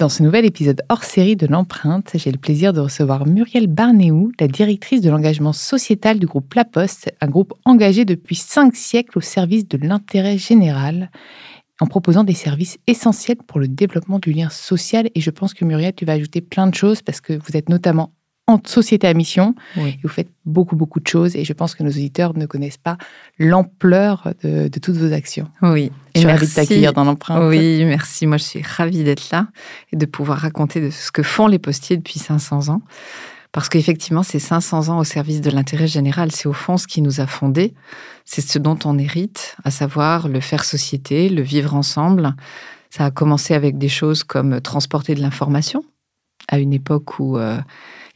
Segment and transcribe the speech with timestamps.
[0.00, 4.32] Dans ce nouvel épisode hors série de l'empreinte, j'ai le plaisir de recevoir Muriel Barnéou,
[4.40, 9.18] la directrice de l'engagement sociétal du groupe La Poste, un groupe engagé depuis cinq siècles
[9.18, 11.10] au service de l'intérêt général,
[11.80, 15.10] en proposant des services essentiels pour le développement du lien social.
[15.14, 17.68] Et je pense que Muriel, tu vas ajouter plein de choses parce que vous êtes
[17.68, 18.14] notamment
[18.64, 19.54] société à mission.
[19.76, 22.96] vous faites beaucoup, beaucoup de choses et je pense que nos auditeurs ne connaissent pas
[23.38, 25.48] l'ampleur de, toutes vos actions.
[25.62, 25.92] Oui.
[26.14, 27.48] Je suis ravie de t'accueillir dans l'empreinte.
[27.48, 28.26] Oui, merci.
[28.26, 29.48] Moi, je suis ravie d'être là
[29.92, 32.82] et de pouvoir raconter de ce que font les postiers depuis 500 ans.
[33.52, 36.30] Parce qu'effectivement, c'est 500 ans au service de l'intérêt général.
[36.30, 37.74] C'est au fond ce qui nous a fondés.
[38.24, 42.34] C'est ce dont on hérite, à savoir le faire société, le vivre ensemble.
[42.90, 45.84] Ça a commencé avec des choses comme transporter de l'information,
[46.48, 47.58] à une époque où euh,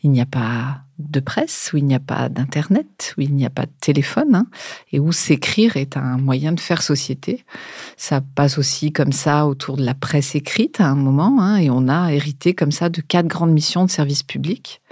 [0.04, 3.46] il n'y a pas de presse, où il n'y a pas d'Internet, où il n'y
[3.46, 4.46] a pas de téléphone, hein,
[4.92, 7.44] et où s'écrire est un moyen de faire société.
[7.96, 11.70] Ça passe aussi comme ça autour de la presse écrite à un moment, hein, et
[11.70, 14.82] on a hérité comme ça de quatre grandes missions de service public.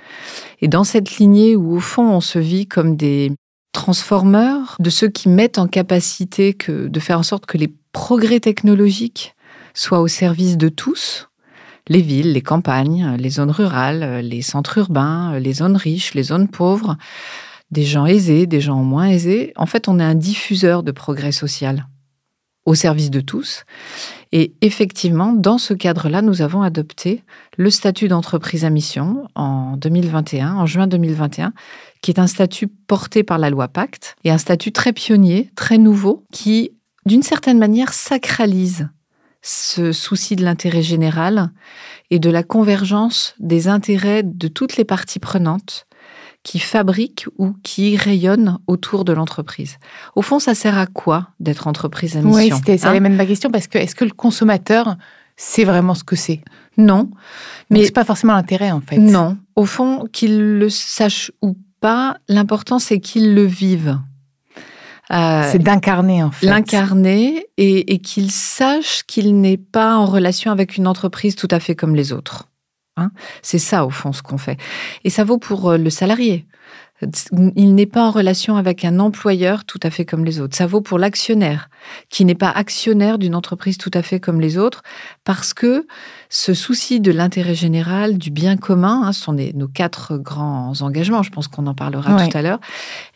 [0.61, 3.31] Et dans cette lignée où au fond on se vit comme des
[3.73, 9.35] transformeurs, de ceux qui mettent en capacité de faire en sorte que les progrès technologiques
[9.75, 11.29] soient au service de tous,
[11.89, 16.49] les villes, les campagnes, les zones rurales, les centres urbains, les zones riches, les zones
[16.49, 16.97] pauvres,
[17.71, 19.53] des gens aisés, des gens moins aisés.
[19.57, 21.87] En fait, on est un diffuseur de progrès social
[22.65, 23.65] au service de tous.
[24.31, 27.25] Et effectivement, dans ce cadre-là, nous avons adopté
[27.57, 31.53] le statut d'entreprise à mission en 2021, en juin 2021,
[32.03, 35.79] qui est un statut porté par la loi Pacte et un statut très pionnier, très
[35.79, 36.71] nouveau, qui,
[37.05, 38.89] d'une certaine manière, sacralise
[39.43, 41.51] ce souci de l'intérêt général
[42.11, 45.87] et de la convergence des intérêts de toutes les parties prenantes
[46.45, 49.79] qui fabriquent ou qui rayonnent autour de l'entreprise.
[50.17, 53.17] Au fond, ça sert à quoi d'être entreprise à mission Oui, c'était ça hein même
[53.17, 54.97] ma question parce que est-ce que le consommateur
[55.37, 56.41] sait vraiment ce que c'est?
[56.77, 57.11] Non,
[57.71, 58.97] mais c'est pas forcément l'intérêt en fait.
[58.97, 63.99] Non, au fond, qu'il le sache ou pas, l'important c'est qu'il le vive.
[65.13, 66.47] Euh, c'est d'incarner en fait.
[66.47, 71.75] L'incarner et, qu'il sache qu'il n'est pas en relation avec une entreprise tout à fait
[71.75, 72.49] comme les autres.
[72.99, 73.11] Hein.
[73.41, 74.59] c'est ça au fond ce qu'on fait.
[75.05, 76.47] Et ça vaut pour euh, le salarié.
[77.57, 80.57] Il n'est pas en relation avec un employeur tout à fait comme les autres.
[80.57, 81.69] Ça vaut pour l'actionnaire,
[82.11, 84.83] qui n'est pas actionnaire d'une entreprise tout à fait comme les autres,
[85.25, 85.87] parce que
[86.29, 91.23] ce souci de l'intérêt général, du bien commun, hein, ce sont nos quatre grands engagements,
[91.23, 92.61] je pense qu'on en parlera tout à l'heure,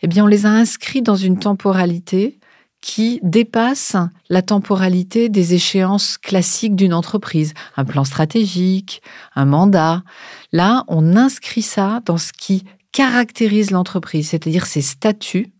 [0.01, 2.39] eh bien, on les a inscrits dans une temporalité
[2.81, 3.95] qui dépasse
[4.29, 9.01] la temporalité des échéances classiques d'une entreprise, un plan stratégique,
[9.35, 10.03] un mandat.
[10.51, 15.51] Là, on inscrit ça dans ce qui caractérise l'entreprise, c'est-à-dire ses statuts,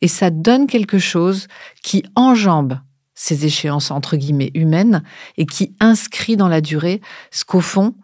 [0.00, 1.48] et ça donne quelque chose
[1.82, 2.80] qui enjambe
[3.14, 5.02] ces échéances entre guillemets humaines
[5.36, 7.00] et qui inscrit dans la durée
[7.30, 7.94] ce qu'au fond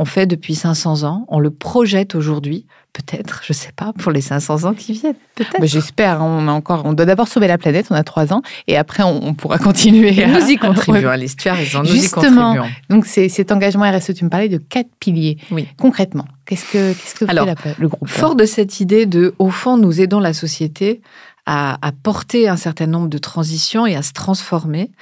[0.00, 4.12] on fait depuis 500 ans, on le projette aujourd'hui, peut-être, je ne sais pas, pour
[4.12, 5.64] les 500 ans qui viennent, peut-être.
[5.64, 8.76] J'espère, on a encore, on doit d'abord sauver la planète, on a trois ans, et
[8.76, 10.26] après on, pourra continuer.
[10.26, 12.56] Nous y contribuons, as raison, nous Justement,
[12.88, 15.38] donc c'est cet engagement RSE, tu me parlais de quatre piliers.
[15.50, 15.66] Oui.
[15.78, 19.76] Concrètement, qu'est-ce que, qu'est-ce que fait le groupe Fort de cette idée de, au fond,
[19.76, 21.00] nous aidons la société
[21.46, 24.92] à, porter un certain nombre de transitions et à se transformer,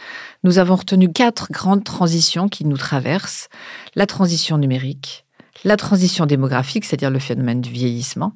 [0.44, 3.48] nous avons retenu quatre grandes transitions qui nous traversent.
[3.94, 5.26] La transition numérique,
[5.64, 8.32] la transition démographique, c'est-à-dire le phénomène du vieillissement,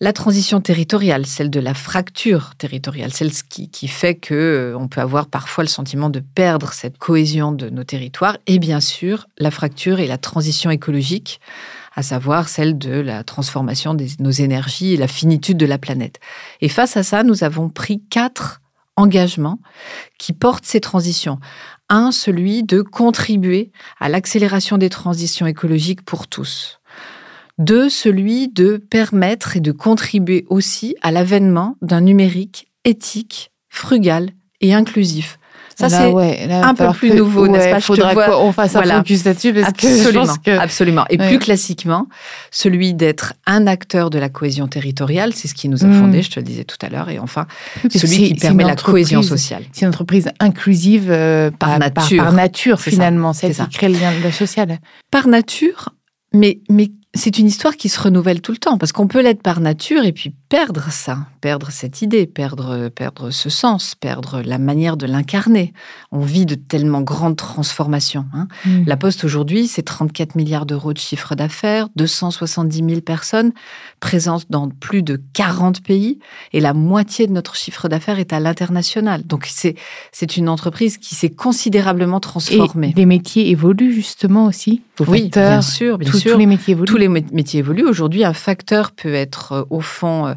[0.00, 5.00] la transition territoriale, celle de la fracture territoriale, celle qui, fait que euh, on peut
[5.00, 9.50] avoir parfois le sentiment de perdre cette cohésion de nos territoires, et bien sûr la
[9.50, 11.40] fracture et la transition écologique,
[11.96, 16.20] à savoir celle de la transformation de nos énergies et la finitude de la planète.
[16.60, 18.60] Et face à ça, nous avons pris quatre
[18.94, 19.58] engagements
[20.16, 21.40] qui portent ces transitions.
[21.88, 26.80] Un, celui de contribuer à l'accélération des transitions écologiques pour tous.
[27.58, 34.30] Deux, celui de permettre et de contribuer aussi à l'avènement d'un numérique éthique, frugal
[34.60, 35.37] et inclusif.
[35.78, 37.78] Ça, c'est un peu plus nouveau, n'est-ce pas?
[37.78, 39.54] Il faudrait qu'on fasse un focus là-dessus.
[39.62, 40.50] Absolument, que...
[40.58, 41.04] absolument.
[41.08, 42.08] Et plus classiquement,
[42.50, 46.00] celui d'être un acteur de la cohésion territoriale, c'est ce qui nous a hmm.
[46.00, 47.46] fondé, je te le disais tout à l'heure, et enfin,
[47.90, 49.62] celui qui permet la cohésion sociale.
[49.72, 54.10] C'est une entreprise inclusive euh, par, nature, par, nature finalement, c'est qui crée le lien
[54.32, 54.78] social.
[55.12, 55.90] Par nature,
[56.32, 59.42] mais, mais c'est une histoire qui se renouvelle tout le temps, parce qu'on peut l'être
[59.42, 64.58] par nature et puis perdre ça, perdre cette idée, perdre, perdre ce sens, perdre la
[64.58, 65.72] manière de l'incarner.
[66.12, 68.26] On vit de tellement grandes transformations.
[68.34, 68.46] Hein.
[68.66, 68.84] Mm.
[68.86, 73.52] La Poste aujourd'hui, c'est 34 milliards d'euros de chiffre d'affaires, 270 000 personnes
[74.00, 76.18] présentes dans plus de 40 pays,
[76.52, 79.26] et la moitié de notre chiffre d'affaires est à l'international.
[79.26, 79.76] Donc c'est,
[80.12, 82.90] c'est une entreprise qui s'est considérablement transformée.
[82.90, 84.82] Et les métiers évoluent justement aussi.
[85.06, 86.32] Oui, bien sûr, bien sûr.
[86.32, 86.86] Tous les métiers évoluent.
[86.86, 87.86] Tous les métiers évoluent.
[87.86, 90.34] Aujourd'hui, un facteur peut être euh, au fond euh,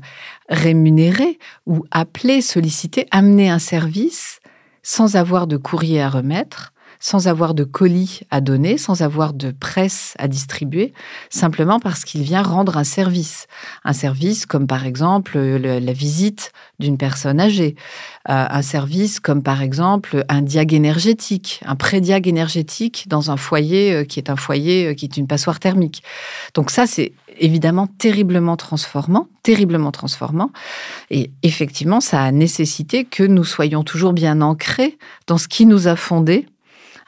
[0.50, 4.40] rémunéré ou appelé, sollicité, amener un service
[4.84, 9.52] sans avoir de courrier à remettre, sans avoir de colis à donner, sans avoir de
[9.52, 10.94] presse à distribuer,
[11.30, 13.48] simplement parce qu'il vient rendre un service.
[13.84, 17.76] Un service comme par exemple la visite d'une personne âgée,
[18.30, 23.94] euh, un service comme par exemple un diag énergétique, un pré-diag énergétique dans un foyer
[23.94, 26.04] euh, qui est un foyer euh, qui est une passoire thermique.
[26.54, 30.52] Donc ça, c'est évidemment terriblement transformant, terriblement transformant.
[31.10, 35.88] Et effectivement, ça a nécessité que nous soyons toujours bien ancrés dans ce qui nous
[35.88, 36.46] a fondés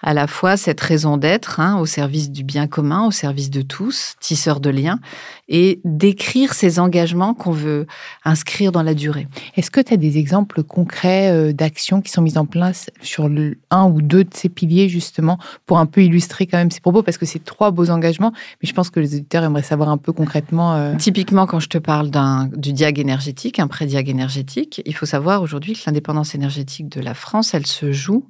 [0.04, 3.62] à la fois cette raison d'être hein, au service du bien commun, au service de
[3.62, 5.00] tous, tisseur de liens,
[5.48, 7.88] et d'écrire ces engagements qu'on veut
[8.26, 9.28] inscrire dans la durée.
[9.56, 13.30] Est-ce que tu as des exemples concrets euh, d'actions qui sont mises en place sur
[13.72, 17.02] un ou deux de ces piliers, justement, pour un peu illustrer quand même ces propos?
[17.02, 19.98] Parce que c'est trois beaux engagements, mais je pense que les auditeurs aimeraient savoir un
[19.98, 20.76] peu concrètement.
[20.76, 22.12] Euh, Typiquement, quand je te parle
[22.56, 27.14] du diag énergétique, un pré-diag énergétique, il faut savoir aujourd'hui que l'indépendance énergétique de la
[27.14, 28.26] France, elle se joue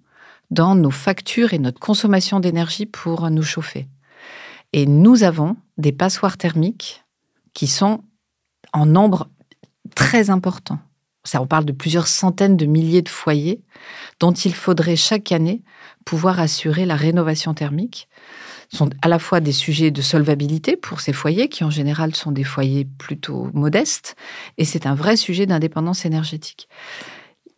[0.53, 3.87] dans nos factures et notre consommation d'énergie pour nous chauffer.
[4.71, 7.03] Et nous avons des passoires thermiques
[7.53, 8.03] qui sont
[8.71, 9.29] en nombre
[9.95, 10.79] très important.
[11.25, 13.61] Ça, on parle de plusieurs centaines de milliers de foyers
[14.19, 15.61] dont il faudrait chaque année
[16.05, 18.09] pouvoir assurer la rénovation thermique.
[18.69, 22.13] Ce sont à la fois des sujets de solvabilité pour ces foyers, qui en général
[22.13, 24.15] sont des foyers plutôt modestes,
[24.57, 26.67] et c'est un vrai sujet d'indépendance énergétique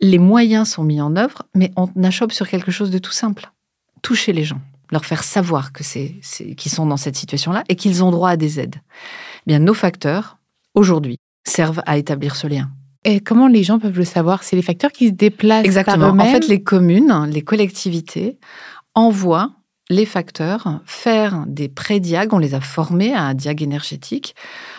[0.00, 3.50] les moyens sont mis en œuvre, mais on achoppe sur quelque chose de tout simple.
[4.02, 4.60] Toucher les gens,
[4.90, 6.16] leur faire savoir que c'est,
[6.56, 8.76] qu'ils sont dans cette situation-là et qu'ils ont droit à des aides.
[9.46, 10.38] Eh bien, nos facteurs,
[10.74, 12.70] aujourd'hui, servent à établir ce lien.
[13.04, 14.42] Et comment les gens peuvent le savoir?
[14.42, 16.08] C'est les facteurs qui se déplacent Exactement.
[16.08, 18.38] en fait, les communes, les collectivités
[18.94, 19.52] envoient
[19.88, 22.32] les facteurs faire des pré-diag.
[22.32, 24.34] On les a formés à un diag énergétique.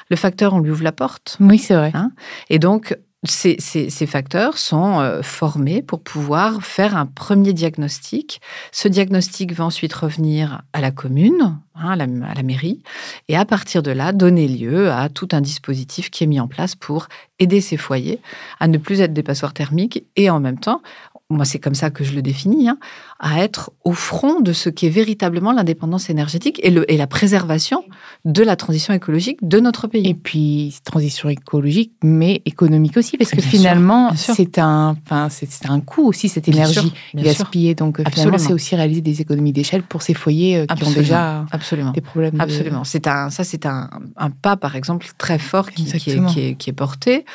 [0.10, 1.38] Le facteur, on lui ouvre la porte.
[1.40, 1.92] Oui, c'est vrai.
[1.94, 2.12] Hein?
[2.50, 2.98] Et donc,
[3.30, 8.42] ces, facteurs sont euh, formés pour pouvoir faire un premier diagnostic.
[8.72, 12.82] Ce diagnostic va ensuite revenir à la commune, hein, à, la, à, la, mairie,
[13.28, 16.48] et à partir de là, donner lieu à tout un dispositif qui est mis en
[16.48, 17.08] place pour
[17.40, 18.20] aider ces foyers
[18.60, 20.82] à ne plus être des passoires thermiques et en même temps,
[21.30, 22.78] moi c'est comme ça que je le définis, hein,
[23.20, 27.84] à être au front de ce qu'est véritablement l'indépendance énergétique et, le, et, la préservation
[28.24, 30.08] de la transition écologique de notre pays.
[30.08, 35.82] Et puis transition écologique, mais économique aussi, parce que finalement c'est un, enfin c'est un
[35.82, 37.76] coût aussi cette énergie gaspillée.
[37.76, 41.46] Donc finalement c'est aussi réaliser des économies d'échelle pour ces foyers euh, qui ont déjà
[41.52, 41.92] Absolument.
[41.92, 42.40] des problèmes.
[42.40, 42.86] Absolument.
[42.86, 46.40] C'est un, ça c'est un, un, pas par exemple très fort qui, qui, est, qui,
[46.40, 47.26] est, qui est porté.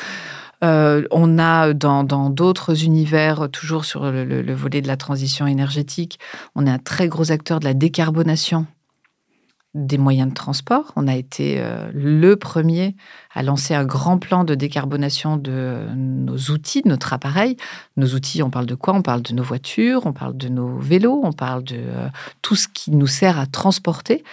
[0.62, 6.18] Euh, on a dans d'autres univers, toujours sur le, volet de la transition énergétique,
[6.54, 8.66] on est un très gros acteur de la décarbonation
[9.74, 10.92] des moyens de transport.
[10.96, 12.94] On a été euh, le premier
[13.34, 17.56] à lancer un grand plan de décarbonation de nos outils, de notre appareil.
[17.96, 18.94] Nos outils, on parle de quoi?
[18.94, 22.08] On parle de nos voitures, on parle de nos vélos, on parle de euh,
[22.42, 24.24] tout ce qui nous sert à transporter.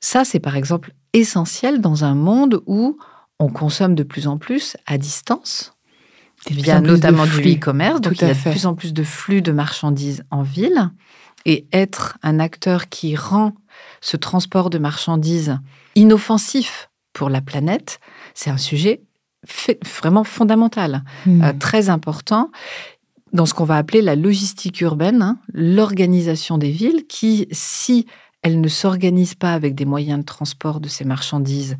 [0.00, 2.98] Ça, c'est par exemple essentiel dans un monde où
[3.40, 5.74] on consomme de plus en plus à distance,
[6.48, 8.00] via notamment du e-commerce.
[8.00, 10.90] Donc, il y a de plus en plus de flux de marchandises en ville.
[11.46, 13.54] Et être un acteur qui rend
[14.02, 15.58] ce transport de marchandises
[15.94, 17.98] inoffensif pour la planète,
[18.34, 19.02] c'est un sujet
[19.96, 21.42] vraiment fondamental, hmm.
[21.42, 22.50] euh, très important
[23.32, 28.06] dans ce qu'on va appeler la logistique urbaine, hein, l'organisation des villes qui, si
[28.42, 31.76] elles ne s'organisent pas avec des moyens de transport de ces marchandises.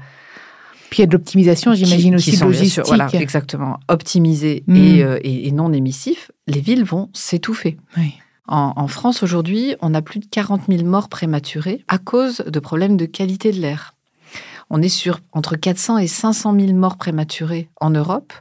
[0.91, 2.83] Puis il y a de l'optimisation, j'imagine aussi, sont, logistique.
[2.87, 4.77] voilà, exactement, optimisés Mm.
[4.77, 7.79] et, euh, et- et non émissifs, les villes vont s'étouffer.
[7.97, 8.15] Oui.
[8.49, 12.59] En, en France, aujourd'hui, on a plus de 40 000 morts prématurés à cause de
[12.61, 13.95] problèmes de qualité de l'air.
[14.73, 18.33] On est sur entre 400 et 500 000 morts prématurés en Europe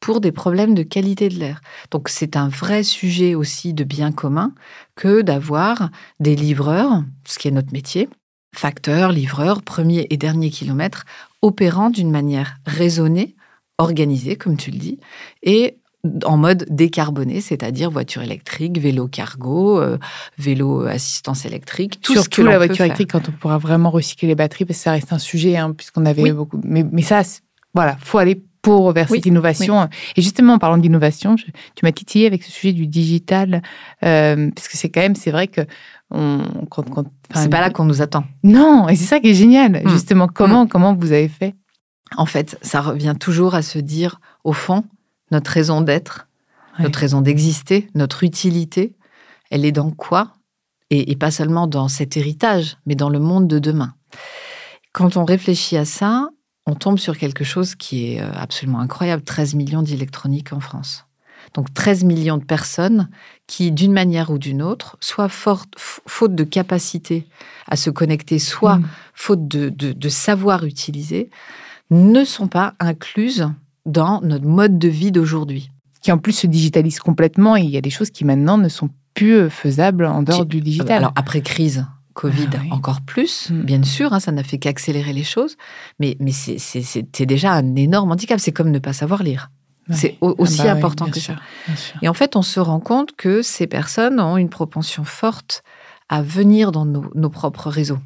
[0.00, 1.60] pour des problèmes de qualité de l'air.
[1.90, 4.52] Donc c'est un vrai sujet aussi de bien commun
[4.96, 5.90] que d'avoir
[6.20, 8.08] des livreurs, ce qui est notre métier,
[8.54, 11.04] facteurs, livreurs, premier et dernier kilomètre,
[11.40, 13.34] opérant d'une manière raisonnée,
[13.78, 14.98] organisée, comme tu le dis,
[15.42, 15.76] et
[16.24, 19.98] en mode décarboné, c'est-à-dire voiture électrique, vélo cargo, euh,
[20.36, 24.28] vélo assistance électrique, tout ce que Surtout la voiture électrique quand on pourra vraiment recycler
[24.28, 26.32] les batteries, parce que ça reste un sujet, hein, puisqu'on avait Oui.
[26.32, 26.60] beaucoup.
[26.64, 27.22] Mais, mais ça,
[27.74, 29.88] voilà, faut aller pour vers Oui, cette innovation.
[30.16, 33.62] Et justement, en parlant d'innovation, tu m'as titillé avec ce sujet du digital,
[34.04, 35.62] euh, parce que c'est quand même, c'est vrai que
[36.12, 36.42] on,
[37.34, 38.24] C'est pas là qu'on nous attend.
[38.44, 39.82] Non, et c'est ça qui est génial.
[39.84, 39.88] Mm.
[39.88, 41.54] Justement, comment, comment vous avez fait?
[42.16, 44.84] En fait, ça revient toujours à se dire, au fond,
[45.30, 46.28] notre raison d'être,
[46.78, 46.84] Ouais.
[46.84, 48.94] notre raison d'exister, notre utilité,
[49.50, 50.32] elle est dans quoi?
[50.88, 53.94] Et, et pas seulement dans cet héritage, mais dans le monde de demain.
[54.92, 56.28] Quand on réfléchit à ça,
[56.66, 61.04] on tombe sur quelque chose qui est euh, absolument incroyable 13 millions d'électroniques en France.
[61.54, 63.08] Donc 13 millions de personnes
[63.46, 67.26] qui, d'une manière ou d'une autre, soit faute de capacité
[67.68, 68.88] à se connecter, soit Mm.
[69.14, 71.28] faute de, de- de savoir utiliser,
[71.90, 73.48] ne sont pas incluses
[73.84, 75.70] dans notre mode de vie d'aujourd'hui.
[76.00, 78.68] Qui en plus se digitalise complètement, et il y a des choses qui maintenant ne
[78.68, 80.98] sont plus euh, faisables en dehors du digital.
[80.98, 82.68] Alors après crise, Covid, Ah oui.
[82.72, 83.62] encore plus, Mm.
[83.62, 85.56] bien sûr, hein, ça n'a fait qu'accélérer les choses,
[86.00, 88.40] mais, mais c'est- déjà un énorme handicap.
[88.40, 89.50] C'est comme ne pas savoir lire.
[89.90, 91.34] C'est Ah aussi bah important que sûr,
[91.66, 91.94] ça.
[92.02, 95.62] Et en fait, on se rend compte que ces personnes ont une propension forte
[96.08, 97.98] à venir dans nos, nos propres réseaux.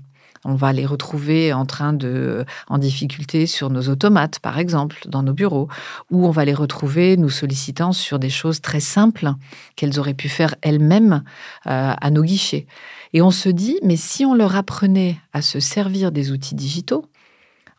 [0.45, 5.25] On va les retrouver en train de, en difficulté sur nos automates, par exemple, dans
[5.25, 5.69] nos bureaux,
[6.13, 9.33] ou on va les retrouver nous sollicitant sur des choses très simples
[9.75, 11.25] qu'elles auraient pu faire elles-mêmes
[11.67, 12.67] euh, à nos guichets.
[13.13, 17.07] Et on se dit, mais si on leur apprenait à se servir des outils digitaux,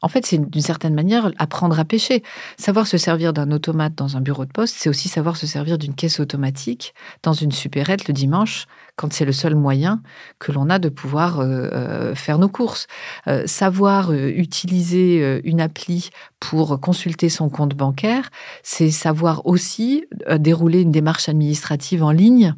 [0.01, 2.24] en fait, c'est d'une certaine manière apprendre à pêcher.
[2.58, 5.77] Savoir se servir d'un automate dans un bureau de poste, c'est aussi savoir se servir
[5.77, 10.01] d'une caisse automatique dans une supérette le dimanche, quand c'est le seul moyen
[10.39, 12.88] que l'on a de pouvoir euh, euh, faire nos courses.
[13.27, 18.30] Euh, savoir utiliser une appli pour consulter son compte bancaire,
[18.63, 20.06] c'est savoir aussi
[20.38, 22.54] dérouler une démarche administrative en ligne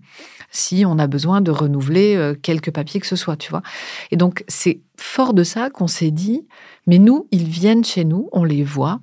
[0.52, 3.62] si on a besoin de renouveler euh, quelques papiers que ce soit, tu vois.
[4.12, 6.46] Et donc, c'est fort de ça qu'on s'est dit,
[6.88, 9.00] mais nous, ils viennent chez nous, on les voit,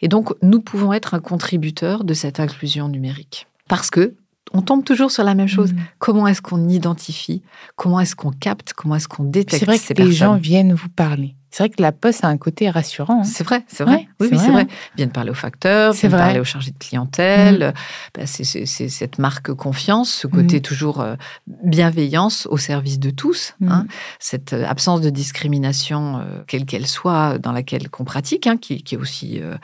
[0.00, 3.46] et donc nous pouvons être un contributeur de cette inclusion numérique.
[3.68, 4.14] Parce que
[4.52, 5.72] on tombe toujours sur la même chose.
[5.72, 5.78] Mm.
[5.98, 7.42] Comment est-ce qu'on identifie?
[7.74, 8.72] Comment est-ce qu'on capte?
[8.74, 10.40] Comment est-ce qu'on détecte C'est vrai ces que les gens personnes?
[10.42, 11.34] viennent vous parler.
[11.50, 13.20] C'est vrai que la poste a un côté rassurant.
[13.20, 13.24] hein.
[13.24, 13.94] C'est vrai, c'est vrai.
[13.94, 14.66] Ouais, oui, c'est oui, c'est vrai, vrai.
[14.94, 16.20] Ils viennent parler aux facteurs, C'est viennent vrai.
[16.20, 16.26] Mm.
[16.26, 17.72] parler aux chargés de clientèle.
[18.14, 21.14] Ben, c'est- c'est cette marque confiance, ce côté toujours euh,
[21.64, 23.54] bienveillance au service de tous.
[23.60, 23.68] Mm.
[23.70, 23.86] hein.
[24.18, 28.82] cette euh, absence de discrimination, euh, quelle qu'elle soit, dans laquelle qu'on pratique, hein, qui,
[28.82, 29.54] qui est aussi euh,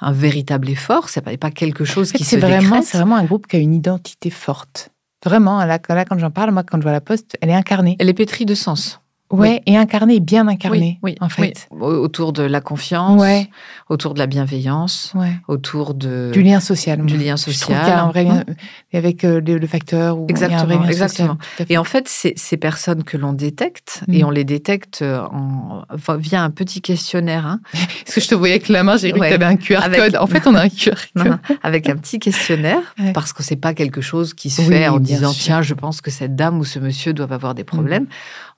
[0.00, 1.08] un véritable effort.
[1.08, 3.46] C'est pas, pas quelque chose En fait, qui c'est se vraiment, c'est vraiment un groupe
[3.46, 4.90] qui a une identité forte.
[5.24, 7.96] Vraiment, là, là, quand j'en parle, moi, quand je vois la poste, elle est incarnée.
[7.98, 9.00] Elle est pétrie de sens.
[9.30, 11.66] Ouais, et incarnée, bien incarnée, oui, oui, en fait.
[11.72, 11.78] oui.
[11.80, 13.48] Au- Autour de la confiance, Ouais,
[13.88, 15.32] autour de la bienveillance, ouais.
[15.48, 16.30] autour de...
[16.32, 17.04] Du lien social.
[17.04, 17.80] du lien Je social.
[17.80, 18.54] qu'il y a un vrai lien Hum.
[18.92, 20.18] avec euh, le, le facteur.
[20.18, 21.38] Ou il y a un vrai Exactement, lien exactement.
[21.56, 21.66] social.
[21.70, 24.14] Et en fait, c'est ces personnes que l'on détecte, Mm.
[24.14, 27.60] et on les détecte en, enfin, via un petit questionnaire, hein,
[28.04, 29.30] Parce que je te voyais avec la main, j'ai cru Ouais.
[29.30, 30.16] que tu avais un QR Avec- code.
[30.16, 31.26] En fait, on a un QR code.
[31.26, 33.12] non, avec un petit questionnaire, Ouais.
[33.12, 35.42] parce que c'est pas quelque chose qui se Oui, fait en disant sûr.
[35.44, 38.04] tiens, je pense que cette dame ou ce monsieur doivent avoir des problèmes.
[38.04, 38.08] Mm.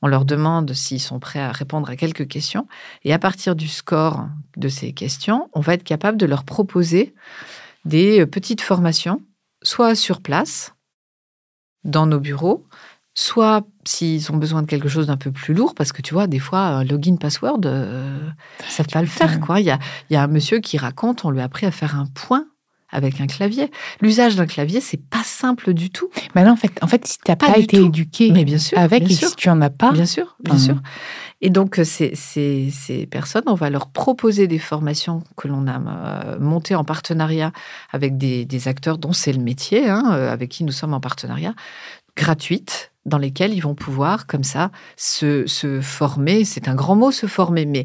[0.02, 2.66] On leur demande s'ils sont prêts à répondre à quelques questions,
[3.04, 4.26] et à partir du score
[4.56, 7.14] de ces questions, on va être capable de leur proposer
[7.84, 9.22] des euh, petites formations,
[9.62, 10.74] soit sur place,
[11.84, 12.66] dans nos bureaux,
[13.14, 16.26] soit s'ils ont besoin de quelque chose d'un peu plus lourd, parce que tu vois,
[16.26, 18.28] des fois, un login password, euh,
[18.60, 19.40] ils savent pas le faire.
[19.40, 19.60] Quoi.
[19.60, 19.78] Il, y a,
[20.10, 22.46] il y a un monsieur qui raconte, on lui a appris à faire un point
[22.90, 23.70] avec un clavier.
[24.00, 26.08] L'usage d'un clavier, c'est pas simple du tout.
[26.34, 27.86] Maintenant, en fait, en fait si tu n'as Pas pas, été tout.
[27.86, 29.28] éduqué Mais bien sûr, avec bien et sûr.
[29.28, 30.60] si tu en as pas, Bien sûr, bien Mhm.
[30.60, 30.76] sûr.
[31.42, 35.66] Et donc, euh, ces, ces, ces personnes, on va leur proposer des formations que l'on
[35.66, 37.52] a euh, montées en partenariat
[37.92, 41.00] avec des, des acteurs dont c'est le métier, hein, euh, avec qui nous sommes en
[41.00, 41.54] partenariat,
[42.16, 46.44] gratuites, dans lesquelles ils vont pouvoir, comme ça, se, se former.
[46.44, 47.84] C'est un grand mot, se former, mais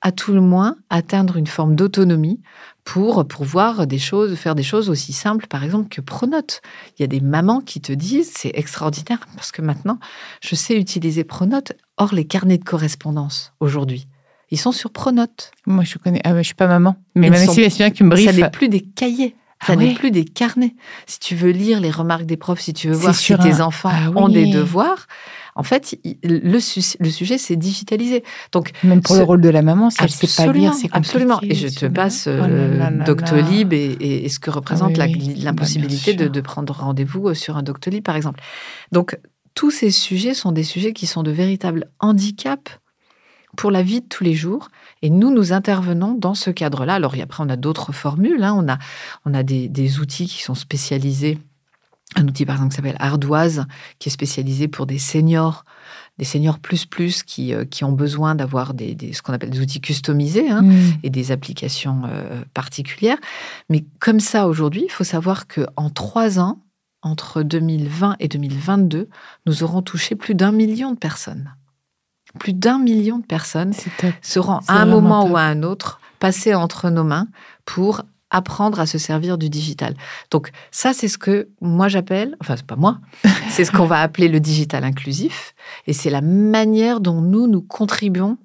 [0.00, 2.40] à tout le moins, atteindre une forme d'autonomie
[2.88, 6.62] pour pouvoir des choses, faire des choses aussi simples, par exemple, que Pronote.
[6.96, 9.98] Il y a des mamans qui te disent, c'est extraordinaire, parce que maintenant,
[10.40, 11.74] je sais utiliser Pronote.
[11.98, 14.08] Or, les carnets de correspondance, aujourd'hui,
[14.50, 15.50] ils sont sur Pronote.
[15.66, 16.22] Moi, je connais.
[16.24, 16.96] Ah, je suis pas maman.
[17.14, 18.24] Mais même si bien que me brief.
[18.24, 19.36] Ça n'est plus des cahiers.
[19.66, 20.74] Ça ah n'est plus des carnets.
[21.06, 23.90] Si tu veux lire les remarques des profs, si tu veux voir si tes enfants
[23.92, 25.08] ah ont des devoirs,
[25.58, 28.22] en fait, le, sujet, c'est digitalisé.
[28.52, 30.88] Donc, Même pour le rôle de la maman, si elle ne sait pas lire, c'est
[30.92, 31.40] Absolument.
[31.42, 36.40] Et je te passe euh, oh Doctolib et, ce que représente ah l'impossibilité de, de,
[36.40, 38.40] prendre rendez-vous euh, sur un Doctolib, par exemple.
[38.92, 39.18] Donc,
[39.54, 42.78] tous ces sujets sont des sujets qui sont de véritables handicaps
[43.56, 44.68] pour la vie de tous les jours.
[45.02, 46.94] Et nous, nous intervenons dans ce cadre-là.
[46.94, 48.44] Alors, après, on a d'autres formules.
[48.44, 48.54] Hein.
[48.56, 48.78] On a,
[49.24, 51.38] on a des, outils qui sont spécialisés.
[52.16, 53.66] Un outil, par exemple, qui s'appelle Ardoise,
[53.98, 55.64] qui est spécialisé pour des seniors,
[56.18, 59.60] des seniors plus plus qui, euh, qui ont besoin d'avoir des, ce qu'on appelle des
[59.60, 60.92] outils customisés hein, mmh.
[61.02, 63.18] et des applications euh, particulières.
[63.68, 66.62] Mais comme ça, aujourd'hui, il faut savoir qu'en trois ans,
[67.02, 69.08] entre 2020 et 2022,
[69.46, 71.54] nous aurons touché plus d'un million de personnes
[72.38, 73.72] plus d'un million de personnes
[74.22, 77.26] seront à un moment ou à un autre passées entre nos mains
[77.64, 79.94] pour apprendre à se servir du digital.
[80.30, 82.98] Donc ça, c'est ce que moi j'appelle, enfin c'est pas moi,
[83.50, 85.54] c'est ce qu'on va appeler le digital inclusif,
[85.86, 88.38] et c'est la manière dont nous, nous contribuons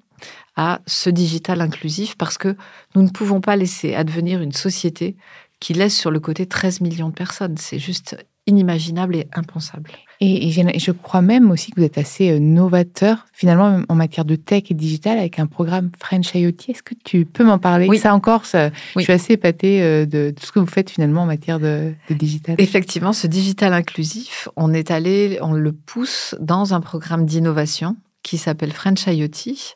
[0.56, 2.56] à ce digital inclusif parce que
[2.94, 5.16] nous ne pouvons pas laisser advenir une société
[5.60, 7.56] qui laisse sur le côté 13 millions de personnes.
[7.56, 9.90] C'est juste inimaginable et impensable.
[10.20, 14.36] Et, je crois même aussi que vous êtes assez euh, novateur, finalement, en matière de
[14.36, 16.54] tech et digital, avec un programme French IoT.
[16.68, 17.86] Est-ce que tu peux m'en parler?
[17.88, 17.98] Oui.
[17.98, 21.22] Ça encore, ça, je suis assez épatée euh, de tout ce que vous faites finalement
[21.22, 22.56] en matière de, digital.
[22.58, 28.38] Effectivement, ce digital inclusif, on est allé, on le pousse dans un programme d'innovation qui
[28.38, 29.74] s'appelle French IoT.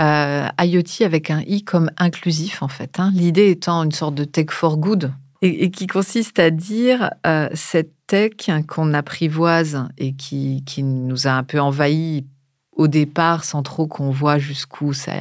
[0.00, 2.98] Euh, IoT avec un i comme inclusif en fait.
[2.98, 3.12] Hein.
[3.14, 5.12] L'idée étant une sorte de tech for good
[5.44, 8.32] et, qui consiste à dire euh, cette tech
[8.66, 12.26] qu'on apprivoise et qui, qui nous a un peu envahi
[12.72, 15.12] au départ sans trop qu'on voit jusqu'où ça,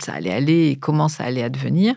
[0.00, 1.94] ça allait aller et comment ça allait advenir,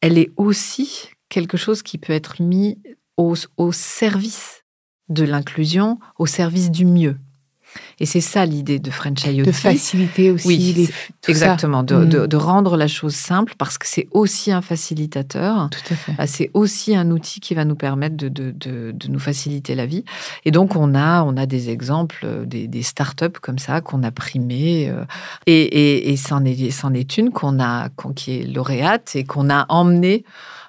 [0.00, 2.78] elle est aussi quelque chose qui peut être mis
[3.16, 4.62] au, au service
[5.08, 7.16] de l'inclusion, au service du mieux.
[7.98, 9.44] Et c'est ça l'idée de French IoT.
[9.44, 10.46] De faciliter aussi.
[10.46, 10.90] Oui,
[11.28, 11.82] exactement.
[11.82, 12.06] Mm.
[12.26, 15.68] De, rendre la chose simple parce que c'est aussi un facilitateur.
[15.70, 16.12] Tout à fait.
[16.12, 20.04] Bah, c'est aussi un outil qui va nous permettre de, de, nous faciliter la vie.
[20.44, 24.02] Et donc, on a, on a des exemples, euh, des, des startups comme ça qu'on
[24.02, 24.88] a primées.
[24.88, 25.04] Euh,
[25.46, 29.66] et, et, et c'en est, est une qu'on a, qui est lauréate et qu'on a
[29.68, 30.24] emmenée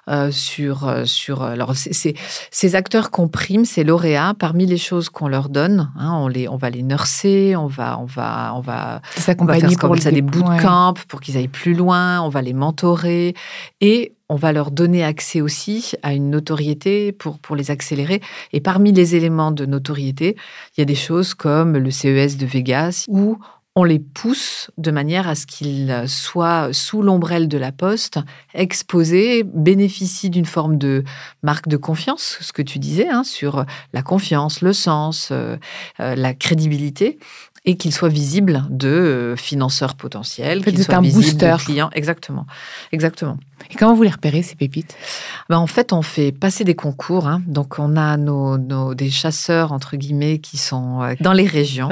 [0.08, 2.14] euh, sur euh, sur euh, alors c'est
[2.50, 4.34] ces acteurs qu'on prime, ces lauréats.
[4.36, 8.00] Parmi les choses qu'on leur donne, hein, on les on va les nurser, on va
[8.00, 9.00] on va on va,
[9.38, 12.52] on va faire pour ça des bootcamps pour qu'ils aillent plus loin, on va les
[12.52, 13.34] mentorer
[13.80, 18.20] et on va leur donner accès aussi à une notoriété pour, pour les accélérer.
[18.52, 20.36] Et parmi les éléments de notoriété,
[20.76, 23.38] il y a des choses comme le CES de Vegas, où
[23.74, 28.18] on les pousse de manière à ce qu'ils soient sous l'ombrelle de la poste,
[28.52, 31.04] exposés, bénéficient d'une forme de
[31.42, 35.56] marque de confiance, ce que tu disais, hein, sur la confiance, le sens, euh,
[36.00, 37.18] euh, la crédibilité,
[37.64, 41.90] et qu'ils soient visibles de euh, financeurs potentiels, qu'ils soient visibles de clients.
[41.94, 42.46] Exactement,
[42.90, 43.38] exactement.
[43.70, 44.96] Et comment vous les repérez, ces pépites?
[45.48, 47.28] Ben, En fait, on fait passer des concours.
[47.28, 47.40] Hein.
[47.46, 51.88] Donc, on a nos, des chasseurs, entre guillemets, qui sont euh, dans les régions,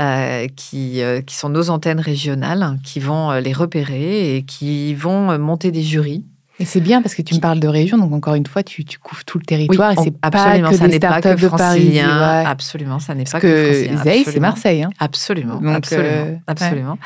[0.00, 5.38] euh, qui, qui sont nos antennes régionales, hein, qui vont les repérer et qui vont
[5.38, 6.24] monter des jurys
[6.60, 8.84] et c'est bien parce que tu me parles de région, donc encore une fois, tu,
[8.84, 12.00] tu couvres tout le territoire et c'est absolument, pas que ça des startups de Paris.
[12.00, 14.84] Absolument, ça n'est pas que, que c'est Marseille.
[14.84, 14.90] Hein.
[15.00, 16.98] Absolument, absolument, euh, absolument.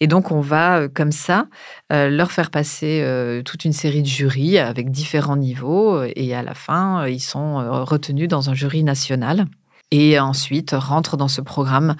[0.00, 1.48] Et donc, on va, euh, comme ça,
[1.92, 3.04] euh, leur faire passer
[3.44, 8.28] toute une série de jurys avec différents niveaux et à la fin, ils sont retenus
[8.28, 9.46] dans un jury national
[9.90, 11.94] et ensuite rentrent dans ce programme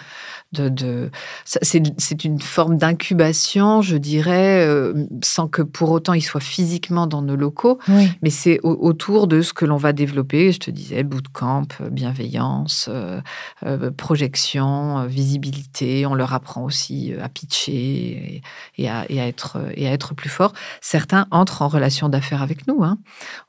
[0.61, 1.11] de,
[1.45, 7.23] c'est une forme d'incubation, je dirais, euh, sans que pour autant il soit physiquement dans
[7.23, 7.79] nos locaux,
[8.23, 10.53] mais c'est autour de ce que l'on va développer.
[10.53, 13.21] Je te disais, bootcamp, bienveillance, euh,
[13.65, 16.07] euh, projection, visibilité.
[16.07, 18.43] On leur apprend aussi à pitcher
[18.79, 20.53] et, à, être, et à être plus fort.
[20.81, 22.83] Certains entrent en relation d'affaires avec nous.
[22.85, 22.99] Hein.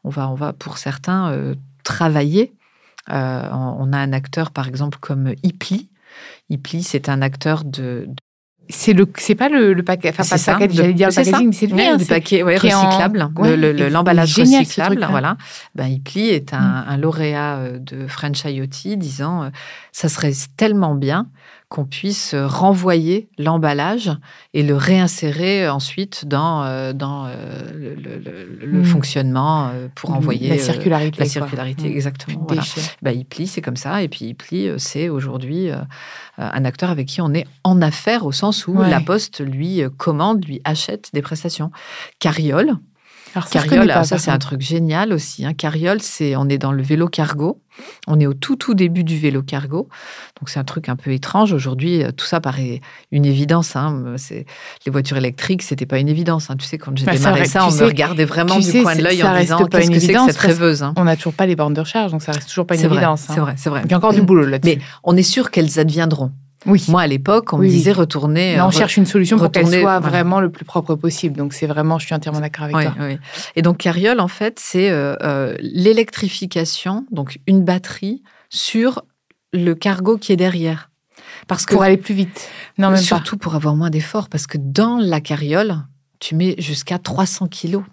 [0.04, 2.54] On, va, on va, pour certains, travailler.
[3.10, 5.90] on a un acteur, par exemple, comme Ipli,
[6.50, 8.08] Ipli, c'est un acteur de,
[8.70, 11.54] c'est le, c'est pas le, paquet, enfin pas le paquet, j'allais dire le packaging, mais
[11.54, 13.30] c'est le, le paquet recyclable,
[13.90, 15.38] l'emballage recyclable, voilà.
[15.76, 16.86] Ben, Ipli est un, mm.
[16.88, 19.50] un, lauréat euh, de French IoT disant, euh,
[19.92, 21.28] ça serait tellement bien
[21.70, 24.12] qu'on puisse renvoyer l'emballage
[24.54, 27.34] et le réinsérer ensuite dans, euh, dans euh,
[27.74, 28.84] le, le- le- le Mm.
[28.86, 31.94] fonctionnement euh, pour Mm, envoyer la euh, circularité, la circularité, Mm.
[31.96, 32.40] exactement.
[32.42, 32.62] De voilà.
[33.02, 34.02] Bah, il plie, c'est comme ça.
[34.04, 35.78] Et puis, il plie, euh, c'est aujourd'hui euh,
[36.38, 38.90] un acteur avec qui on est en affaires au sens où Ouais.
[38.90, 41.72] la Poste lui euh, commande, lui achète des prestations.
[42.20, 42.74] Carriole,
[43.36, 45.46] Alors, ça, Carriole, alors ça c'est un truc génial aussi.
[45.46, 45.54] Hein.
[45.54, 47.60] Carriole, c'est on est dans le vélo cargo.
[48.08, 49.90] On est au tout tout début du vélo cargo.
[50.40, 52.02] Donc c'est un truc un peu étrange aujourd'hui.
[52.04, 52.80] euh, Tout ça paraît
[53.12, 53.76] une évidence.
[53.76, 54.14] Hein.
[54.16, 54.46] C'est
[54.86, 56.50] les voitures électriques, c'était pas une évidence.
[56.50, 56.56] hein.
[56.58, 58.82] Tu sais quand j'ai Bah, démarré vrai, ça, on sais- me regardait vraiment du sais,
[58.82, 60.84] coin de l'œil en disant qu'est-ce que c'est que cette rêveuse.
[60.84, 60.94] hein.
[60.96, 62.96] On n'a toujours pas les bornes de recharge, donc ça reste toujours pas une vrai,
[62.96, 63.30] évidence.
[63.30, 63.34] hein.
[63.36, 63.82] c'est vrai, c'est vrai.
[63.84, 64.78] Il y a encore du boulot là-dessus.
[64.78, 66.32] Mais on est sûr qu'elles adviendront.
[66.66, 66.84] Oui.
[66.88, 68.60] Moi à l'époque, on Oui, me disait retourner.
[68.62, 70.00] On euh, cherche une solution pour qu'elle soit voilà.
[70.00, 71.38] vraiment le plus propre possible.
[71.38, 72.94] Donc c'est vraiment, je suis entièrement d'accord avec Oui, toi.
[73.00, 73.18] oui.
[73.56, 79.04] Et donc Carriole, en fait, c'est euh, euh, l'électrification, donc une batterie sur
[79.54, 80.90] le cargo qui est derrière.
[81.48, 82.50] Parce que Pour aller plus vite.
[82.78, 85.76] Non, même surtout pour avoir moins d'efforts, parce que dans la carriole,
[86.20, 87.84] tu mets jusqu'à 300 kilos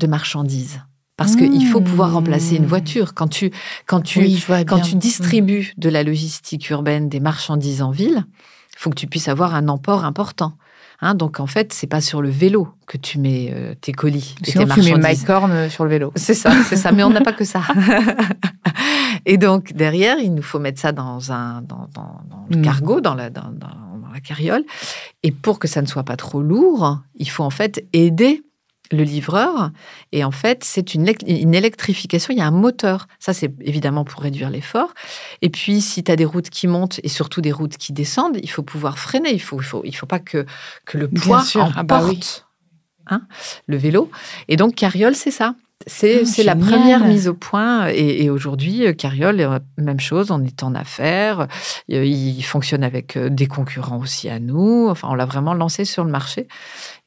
[0.00, 0.80] de marchandises.
[1.16, 2.66] Parce qu'il faut pouvoir remplacer une Mmh.
[2.66, 3.14] voiture.
[3.14, 3.50] Quand tu,
[3.86, 8.24] quand tu, oui, quand tu distribues de la logistique urbaine, des marchandises en ville,
[8.74, 10.52] il faut que tu puisses avoir un emport important.
[11.02, 14.34] Hein, donc en fait, c'est pas sur le vélo que tu mets euh, tes colis
[14.46, 15.28] et Sinon, tes tu mets marchandises.
[15.28, 16.12] Horn euh, sur le vélo.
[16.16, 16.90] C'est ça, c'est ça.
[16.92, 17.60] Mais on n'a pas que ça.
[19.26, 22.62] Et donc, derrière, il nous faut mettre ça dans, un, dans, dans- dans le Mm.
[22.62, 23.68] cargo, dans la, dans- dans
[24.12, 24.64] la carriole.
[25.22, 28.42] Et pour que ça ne soit pas trop lourd, il faut en fait aider
[28.92, 29.70] le livreur.
[30.12, 32.32] Et en fait, c'est une, une électrification.
[32.32, 33.08] Il y a un moteur.
[33.18, 34.92] Ça, c'est évidemment pour réduire l'effort.
[35.42, 38.38] Et puis, si tu as des routes qui montent et surtout des routes qui descendent,
[38.42, 39.32] il faut pouvoir freiner.
[39.32, 40.46] Il faut, il faut, il faut pas que,
[40.84, 41.62] que le poids sûr.
[41.62, 42.20] emporte Ah bah oui.
[43.08, 43.22] hein,
[43.66, 44.10] le vélo.
[44.48, 45.54] Et donc, Carriole, c'est ça.
[45.86, 47.88] C'est Ah, la première mise au point.
[47.90, 51.46] Et, et aujourd'hui, euh, Carriole, euh, même chose, on est en affaires.
[51.92, 54.88] Euh, Il fonctionne avec des concurrents aussi à nous.
[54.88, 56.48] Enfin, on l'a vraiment lancé sur le marché.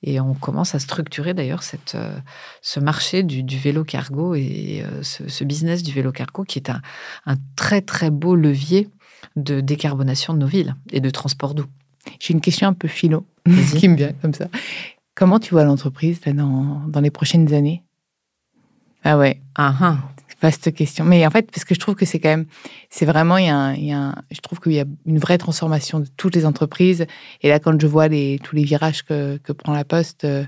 [0.01, 2.17] Et on commence à structurer d'ailleurs cette, euh,
[2.61, 6.57] ce marché du, du vélo cargo et euh, ce, ce business du vélo cargo qui
[6.59, 6.81] est un,
[7.25, 8.89] un très, très beau levier
[9.35, 11.67] de décarbonation de nos villes et de transport doux.
[12.19, 13.25] J'ai une question un peu philo
[13.77, 14.47] qui me vient comme ça.
[15.15, 17.83] Comment tu vois l'entreprise dans, dans les prochaines années?
[19.03, 19.97] Ah ouais, Ah, ah.
[20.41, 21.05] Vaste question.
[21.05, 22.45] Mais en fait, parce que je trouve que c'est quand même,
[22.89, 24.85] c'est vraiment, il y a, un- il y a un- je trouve qu'il y a
[25.05, 27.05] une vraie transformation de toutes les entreprises.
[27.41, 30.45] Et là, quand je vois les, tous les virages que, que prend la Poste, euh,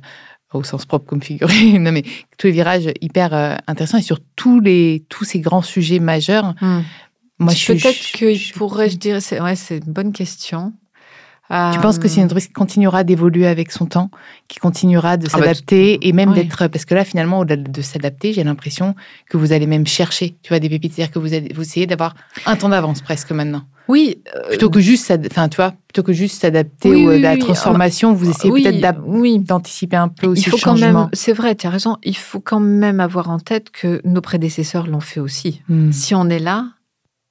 [0.54, 2.04] au sens propre comme figuré, non mais
[2.38, 6.56] tous les virages hyper euh, intéressants et sur tous les tous ces grands sujets majeurs.
[6.62, 6.82] Hmm.
[7.39, 10.73] Moi, je Peut-être je- qu'il je- pourrait, je dirais, c'est ouais, c'est une bonne question.
[11.74, 14.10] Tu penses que c'est une Euh, entreprise qui continuera d'évoluer avec son temps,
[14.48, 16.36] qui continuera de Ah bah, s'adapter et même oui.
[16.36, 18.96] d'être parce que là finalement au-delà de s'adapter, j'ai l'impression
[19.30, 21.88] que vous allez même chercher, tu vois, des pépites, c'est-à-dire que vous allez vous essayez
[21.88, 26.04] d'avoir un temps d'avance presque maintenant, Oui, euh, plutôt que juste, enfin tu vois, plutôt
[26.04, 30.28] que juste s'adapter Oui, ou oui, la transformation, vous essayez oui, peut-être d'anticiper un peu
[30.28, 31.00] aussi Il faut le quand changement.
[31.02, 34.22] même, c'est vrai, tu as raison, il faut quand même avoir en tête que nos
[34.22, 35.62] prédécesseurs l'ont fait aussi.
[35.68, 35.92] Hmm.
[35.92, 36.68] Si on est là,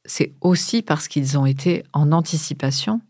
[0.04, 3.00] c'est aussi parce qu'ils ont été en anticipation.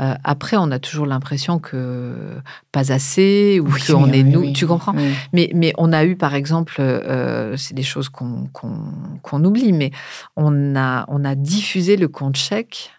[0.00, 2.36] Euh, après, on a toujours l'impression que
[2.72, 4.52] pas assez ou Oui, qu'on oui, est oui, nous.
[4.52, 4.94] tu comprends?
[5.32, 9.72] Mais, mais on a eu, par exemple, euh, c'est des choses qu'on qu'on- qu'on oublie,
[9.72, 9.90] mais
[10.36, 12.90] on a, on a diffusé le compte chèque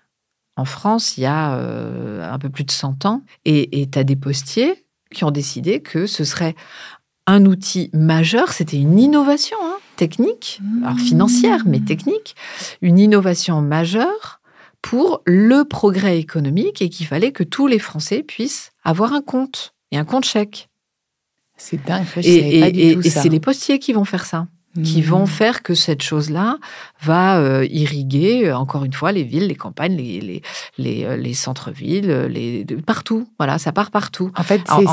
[0.58, 3.24] en France il y a euh, un peu plus de 100 ans.
[3.46, 4.76] Et tu as des postiers
[5.14, 6.56] qui ont décidé que ce serait
[7.28, 12.36] un outil majeur, c'était une innovation hein, technique, alors financière, mais technique,
[12.82, 14.40] une innovation majeure
[14.82, 19.74] pour le progrès économique et qu'il fallait que tous les Français puissent avoir un compte
[19.91, 20.70] et un compte chèque.
[21.58, 23.22] C'est dingue, je Et, pas et- du et- tout et ça.
[23.22, 24.48] c'est les postiers qui vont faire ça,
[24.84, 25.06] qui Hmm.
[25.06, 26.58] vont faire que cette chose-là
[27.04, 30.41] va euh, irriguer, euh, encore une fois, les villes, les campagnes, les, les,
[30.80, 33.28] les, euh, les centres-villes, les, partout.
[33.38, 34.32] Voilà, ça part partout.
[34.36, 34.86] En fait, c'est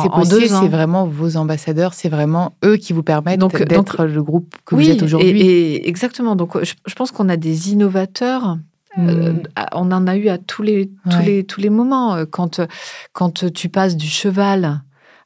[0.49, 4.85] c'est vraiment vos ambassadeurs, c'est vraiment eux qui vous permettent d'être le groupe que oui,
[4.85, 5.29] vous êtes aujourd'hui.
[5.41, 6.37] et- et exactement.
[6.37, 8.59] Donc, je, je pense qu'on a des innovateurs
[8.97, 9.43] Euh, Hmm.
[9.73, 11.25] on en a eu à tous les, tous Ouais.
[11.25, 12.15] les, tous les moments.
[12.15, 12.67] Euh, Quand, euh,
[13.13, 14.81] quand tu passes du cheval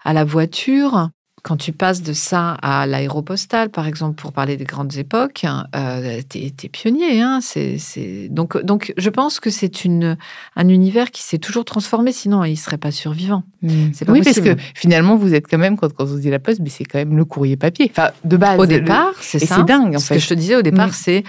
[0.05, 1.11] à la voiture,
[1.45, 5.45] quand tu passes de ça à l'aéropostale, par exemple, pour parler des grandes époques,
[5.75, 7.21] euh, t'es es pionnier.
[7.21, 10.17] Hein, c'est, c'est- Donc, donc, je pense que c'est une,
[10.57, 13.43] un univers qui s'est toujours transformé, sinon il ne serait pas survivant.
[13.63, 13.91] Hmm.
[14.07, 16.61] Pas oui, parce que finalement, vous êtes quand même, quand, quand on dit la poste,
[16.63, 17.89] mais c'est quand même le courrier papier.
[17.91, 18.59] Enfin, de base.
[18.59, 19.57] Au le- départ, c'est et ça.
[19.57, 20.15] c'est dingue, en Ce fait.
[20.17, 20.93] que je te disais au départ, Mm.
[20.93, 21.25] c'est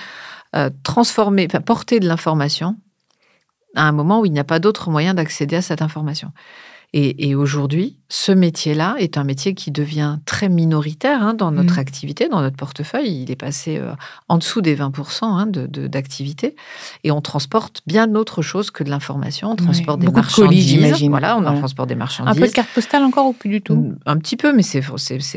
[0.56, 2.78] euh, transformer, porter de l'information
[3.76, 6.32] à un moment où il n'y a pas d'autre moyen d'accéder à cette information.
[6.96, 11.80] Et, aujourd'hui, ce métier-là est un métier qui devient très minoritaire hein, dans notre mmh.
[11.80, 13.24] activité, dans notre portefeuille.
[13.24, 13.94] Il est passé euh,
[14.30, 16.56] en dessous des 20% hein, d'activité.
[17.04, 19.50] et on transporte bien autre chose que de l'information.
[19.50, 20.68] On transporte des marchandises.
[20.68, 21.10] j'imagine.
[21.10, 22.38] Voilà, on en transporte des marchandises.
[22.38, 23.76] Un peu de carte postale encore ou plus du tout?
[23.76, 24.82] Mmh, Un petit peu, mais c'est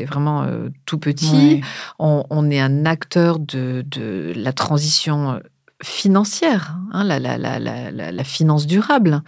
[0.05, 1.61] vraiment euh, tout petit.
[1.97, 5.39] On, est un acteur de, de la transition euh,
[5.83, 9.21] financière, hein, la, la, la, la, finance durable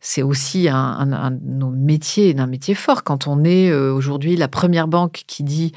[0.00, 3.04] c'est aussi un, de nos métiers, d'un métier fort.
[3.04, 5.72] Quand on est euh, aujourd'hui la première banque qui dit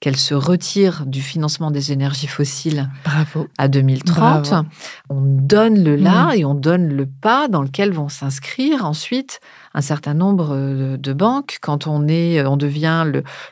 [0.00, 2.90] qu'elle se retire du financement des énergies fossiles
[3.56, 4.52] à 2030,
[5.08, 6.38] on donne le là mmh.
[6.38, 9.40] et on donne le pas dans lequel vont s'inscrire ensuite
[9.78, 11.58] un certain nombre euh, de, banques.
[11.62, 13.06] Quand on est, euh, on devient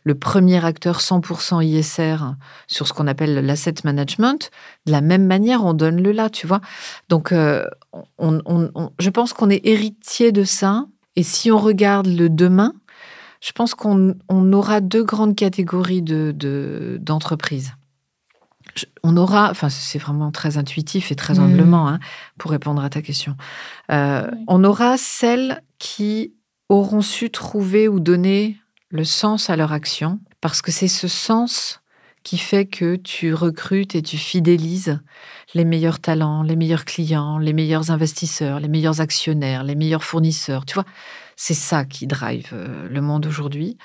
[0.04, 2.16] le, premier acteur 100% ISR
[2.66, 4.50] sur ce qu'on appelle l'asset management,
[4.86, 6.60] de la même manière, on donne le là, tu vois.
[7.08, 7.64] Donc, euh,
[8.98, 10.86] je pense qu'on est héritier de ça.
[11.14, 12.72] Et si on regarde le demain,
[13.40, 14.16] je pense qu'on
[14.52, 17.68] aura deux grandes catégories d'entreprises.
[17.68, 17.85] De,
[19.02, 21.40] on aura, enfin c'est vraiment très intuitif et très mmh.
[21.40, 22.00] humblement hein,
[22.38, 23.36] pour répondre à ta question.
[23.88, 26.34] On aura celles qui
[26.68, 28.56] auront su trouver ou donner
[28.88, 31.80] le sens à leur action, parce que c'est ce sens
[32.22, 34.98] qui fait que tu recrutes et tu fidélises
[35.54, 40.66] les meilleurs talents, les meilleurs clients, les meilleurs investisseurs, les meilleurs actionnaires, les meilleurs fournisseurs.
[40.66, 40.84] Tu vois,
[41.36, 43.76] c'est ça qui drive euh, le monde aujourd'hui.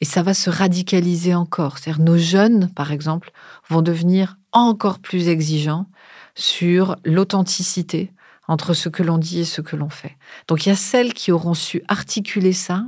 [0.00, 1.78] Et ça va se radicaliser encore.
[1.78, 3.32] C'est-à-dire nos jeunes, par exemple,
[3.68, 5.86] vont devenir encore plus exigeants
[6.34, 8.12] sur l'authenticité,
[8.48, 10.16] entre ce que l'on dit et ce que l'on fait.
[10.48, 12.86] Donc il y a celles qui auront su articuler ça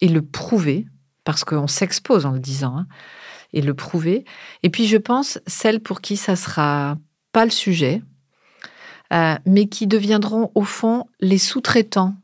[0.00, 0.86] et le prouver,
[1.24, 2.86] parce qu'on s'expose en le disant, hein,
[3.52, 4.24] et le prouver.
[4.62, 6.96] Et puis je pense celles pour qui ça sera
[7.32, 8.02] pas le sujet,
[9.12, 12.14] euh, mais qui deviendront au fond les sous-traitants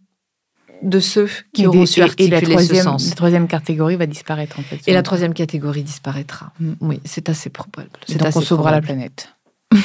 [0.86, 3.08] de ceux qui auront su articuler et la ce sens.
[3.10, 4.80] La troisième catégorie va disparaître en fait.
[4.86, 6.52] Et la troisième catégorie disparaîtra.
[6.60, 6.72] Mm.
[6.80, 7.90] Oui, c'est assez probable.
[8.06, 9.30] C'est donc on sauvera la planète.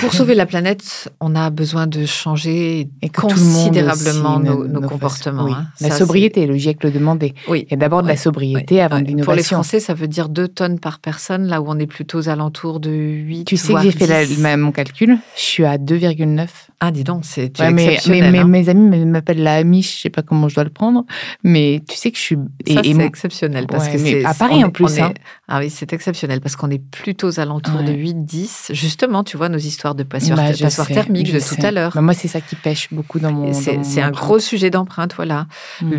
[0.00, 5.54] Pour sauver la planète, on a besoin de changer considérablement nos, comportements.
[5.54, 5.66] Hein.
[5.80, 7.34] La sobriété, le GIEC le demandait.
[7.48, 7.66] Oui.
[7.70, 9.24] Et d'abord de la sobriété avant de l'innovation.
[9.24, 12.18] Pour les Français, ça veut dire 2 tonnes par personne, là où on est plutôt
[12.18, 16.48] aux alentours de 8 Tu sais que j'ai fait mon calcul, je suis à 2,9.
[16.80, 18.30] Ah, dis donc, c'est exceptionnel.
[18.30, 18.44] Mais, hein.
[18.44, 21.04] mes amis m'appellent la amiche, je sais pas comment je dois le prendre,
[21.42, 22.36] mais tu sais que je suis.
[22.66, 23.66] Ça, c'est exceptionnel.
[23.66, 24.24] Parce que c'est.
[24.24, 24.98] À Paris, en plus.
[24.98, 25.12] Hein.
[25.48, 28.72] Ah oui, c'est exceptionnel parce qu'on est plutôt aux alentours de 8-10.
[28.74, 31.92] Justement, tu vois, nos histoires de passoires, bah, thermiques de tout à l'heure.
[31.94, 33.52] Bah, moi, c'est ça qui pêche beaucoup dans mon.
[33.52, 35.46] C'est un gros sujet d'empreinte, voilà.
[35.82, 35.94] Mm.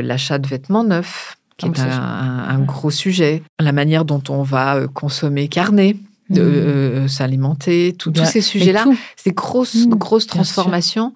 [0.00, 3.42] L'achat de vêtements neufs, qui est un, gros sujet.
[3.58, 5.96] La manière dont on va euh, consommer carnet
[6.30, 6.44] de mmh.
[6.44, 8.84] euh, s'alimenter, tous ces sujets-là,
[9.16, 11.14] ces grosses, mmh, grosses transformations.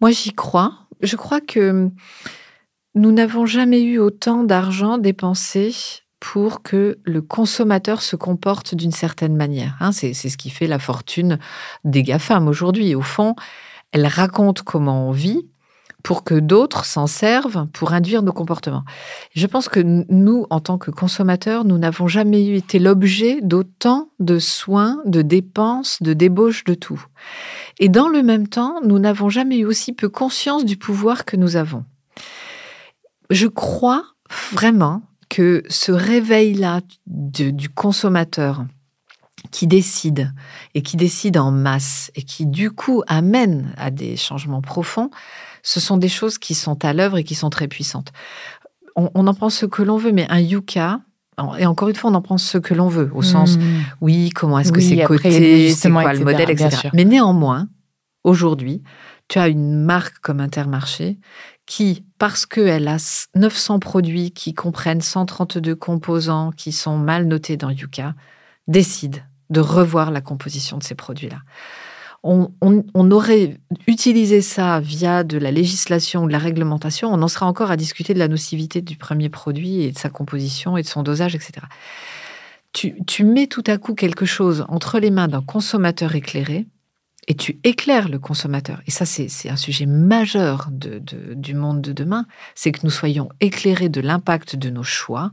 [0.00, 0.74] Moi, j'y crois.
[1.00, 1.90] Je crois que
[2.94, 5.74] nous n'avons jamais eu autant d'argent dépensé
[6.20, 9.76] pour que le consommateur se comporte d'une certaine manière.
[9.80, 9.92] Hein.
[9.92, 11.38] c'est ce qui fait la fortune
[11.84, 12.94] des GAFAM aujourd'hui.
[12.94, 13.34] Au fond,
[13.92, 15.46] elle raconte comment on vit,
[16.02, 18.84] pour que d'autres s'en servent pour induire nos comportements.
[19.34, 24.38] Je pense que nous, en tant que consommateurs, nous n'avons jamais été l'objet d'autant de
[24.38, 27.04] soins, de dépenses, de débauches, de tout.
[27.78, 31.36] Et dans le même temps, nous n'avons jamais eu aussi peu conscience du pouvoir que
[31.36, 31.84] nous avons.
[33.30, 34.04] Je crois
[34.52, 38.64] vraiment que ce réveil-là du consommateur,
[39.50, 40.32] qui décide
[40.74, 45.10] et qui décide en masse et qui du coup amène à des changements profonds,
[45.62, 48.12] ce sont des choses qui sont à l'œuvre et qui sont très puissantes.
[48.96, 51.00] On, en pense ce que l'on veut, mais un yucca,
[51.58, 53.62] et encore une fois, on en pense ce que l'on veut, au sens, mmh.
[54.00, 56.88] oui, comment est-ce que c'est coté, c'est quoi le modèle, etc.
[56.94, 57.68] Mais néanmoins,
[58.24, 58.82] aujourd'hui,
[59.28, 61.20] tu as une marque comme Intermarché
[61.68, 62.96] qui, parce qu'elle a
[63.36, 68.14] 900 produits qui comprennent 132 composants qui sont mal notés dans Yuka,
[68.66, 71.38] décide de revoir la composition de ces produits-là
[72.22, 77.46] on, aurait utilisé ça via de la législation ou de la réglementation, on en sera
[77.46, 80.86] encore à discuter de la nocivité du premier produit et de sa composition et de
[80.86, 81.66] son dosage, etc.
[82.72, 86.66] tu mets tout à coup quelque chose entre les mains d'un consommateur éclairé
[87.28, 88.80] et tu éclaires le consommateur.
[88.86, 91.00] Et ça, c'est un sujet majeur de,
[91.34, 95.30] du monde de demain, c'est que nous soyons éclairés de l'impact de nos choix,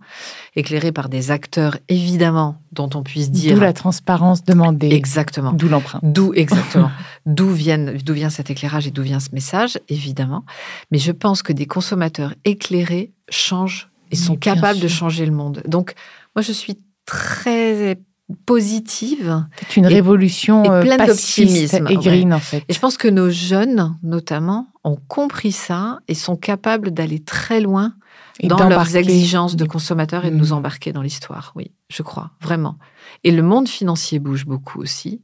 [0.58, 3.56] éclairés par des acteurs, évidemment, dont on puisse dire...
[3.56, 4.90] D'où la transparence demandée.
[4.92, 5.54] Exactement.
[5.54, 6.02] D'où l'emprunt.
[6.04, 6.92] D'où, exactement.
[7.26, 10.44] d'où, d'où vient cet éclairage et d'où vient ce message, évidemment.
[10.92, 15.64] Mais je pense que des consommateurs éclairés changent et sont capables de changer le monde.
[15.66, 15.94] Donc,
[16.36, 17.98] moi, je suis très
[18.46, 19.46] positive.
[19.68, 22.64] C'est une Et- révolution et euh, pleine d'optimisme, et green, en fait.
[22.68, 27.60] Et je pense que nos jeunes, notamment, ont compris ça et sont capables d'aller très
[27.62, 27.94] loin
[28.40, 30.40] Et dans leurs exigences de consommateurs et de Mm.
[30.40, 31.52] nous embarquer dans l'histoire.
[31.56, 32.78] Oui, je crois, vraiment.
[33.24, 35.22] Et le monde financier bouge beaucoup aussi.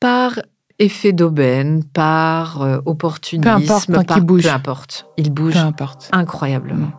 [0.00, 0.38] Par
[0.78, 4.44] effet d'aubaine, par euh, opportunisme, importe, par- qu'il bouge.
[4.44, 5.06] peu importe.
[5.16, 6.08] Il bouge Peu importe.
[6.12, 6.92] incroyablement.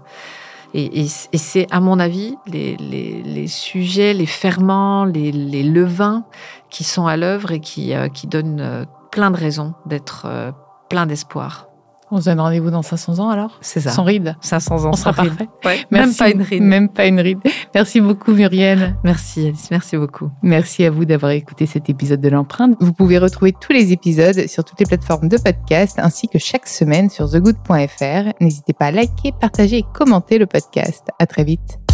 [0.74, 5.32] Et, c'est, à mon avis, les, sujets, les ferments, les,
[5.64, 6.26] levains
[6.70, 10.52] qui sont à l'œuvre et qui, euh, donnent euh, plein de raisons d'être euh,
[10.90, 11.69] plein d'espoir.
[12.12, 13.58] On se donne rendez-vous dans 500 ans alors?
[13.62, 13.92] C'est ça.
[13.92, 14.90] Sans ride 500 ans.
[14.94, 15.36] On sera sans ride.
[15.36, 15.50] parfait.
[15.66, 15.92] Ouais, Merci.
[15.92, 16.64] Même pas une ride.
[16.64, 17.40] Même pas une ride.
[17.76, 18.96] Merci beaucoup Muriel.
[19.04, 20.32] Merci Alice, merci beaucoup.
[20.42, 22.76] Merci à vous d'avoir écouté cet épisode de l'empreinte.
[22.80, 26.68] Vous pouvez retrouver tous les épisodes sur toutes les plateformes de podcast ainsi que chaque
[26.68, 28.34] semaine sur thegood.fr.
[28.42, 31.08] N'hésitez pas à liker, partager et commenter le podcast.
[31.20, 31.89] À très vite.